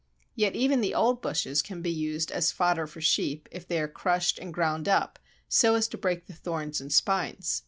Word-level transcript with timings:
Yet 0.33 0.55
even 0.55 0.81
the 0.81 0.95
old 0.95 1.21
bushes 1.21 1.61
can 1.61 1.83
be 1.83 1.91
used 1.91 2.31
as 2.31 2.51
fodder 2.51 2.87
for 2.87 3.01
sheep 3.01 3.47
if 3.51 3.67
they 3.67 3.79
are 3.79 3.87
crushed 3.87 4.39
and 4.39 4.51
ground 4.51 4.89
up 4.89 5.19
so 5.47 5.75
as 5.75 5.87
to 5.89 5.95
break 5.99 6.25
the 6.25 6.33
thorns 6.33 6.81
and 6.81 6.91
spines. 6.91 7.59